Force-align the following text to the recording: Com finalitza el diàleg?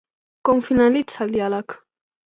Com 0.49 0.63
finalitza 0.69 1.23
el 1.27 1.39
diàleg? 1.39 1.81